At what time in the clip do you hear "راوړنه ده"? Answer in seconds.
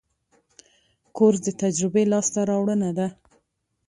2.49-3.07